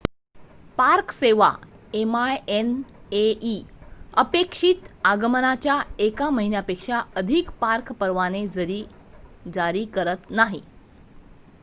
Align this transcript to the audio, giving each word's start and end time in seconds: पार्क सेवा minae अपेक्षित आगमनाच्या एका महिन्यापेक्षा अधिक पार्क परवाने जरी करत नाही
पार्क 0.77 1.11
सेवा 1.11 1.49
minae 1.95 3.51
अपेक्षित 4.13 4.89
आगमनाच्या 5.05 5.79
एका 5.99 6.29
महिन्यापेक्षा 6.29 7.01
अधिक 7.15 7.49
पार्क 7.61 7.91
परवाने 7.99 8.45
जरी 8.49 8.83
करत 9.93 10.29
नाही 10.31 10.61